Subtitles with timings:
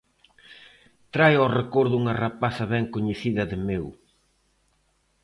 [1.13, 3.85] Traio ao recordo unha rapaza ben coñecida de meu.